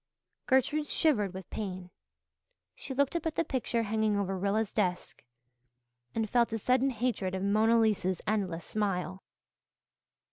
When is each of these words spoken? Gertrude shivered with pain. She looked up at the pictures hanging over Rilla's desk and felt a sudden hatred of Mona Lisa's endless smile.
Gertrude 0.47 0.87
shivered 0.87 1.31
with 1.31 1.47
pain. 1.51 1.91
She 2.73 2.95
looked 2.95 3.15
up 3.15 3.27
at 3.27 3.35
the 3.35 3.43
pictures 3.43 3.85
hanging 3.85 4.17
over 4.17 4.35
Rilla's 4.35 4.73
desk 4.73 5.23
and 6.15 6.27
felt 6.27 6.51
a 6.51 6.57
sudden 6.57 6.89
hatred 6.89 7.35
of 7.35 7.43
Mona 7.43 7.79
Lisa's 7.79 8.19
endless 8.25 8.65
smile. 8.65 9.21